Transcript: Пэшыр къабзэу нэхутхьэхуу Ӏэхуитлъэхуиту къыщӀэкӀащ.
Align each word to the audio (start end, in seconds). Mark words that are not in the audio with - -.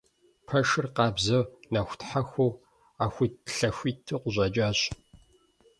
Пэшыр 0.47 0.85
къабзэу 0.95 1.43
нэхутхьэхуу 1.73 2.51
Ӏэхуитлъэхуиту 2.97 4.21
къыщӀэкӀащ. 4.21 4.79